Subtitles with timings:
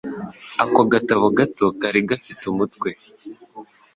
[0.63, 2.89] Ako gatabo gato kari gafite umutwe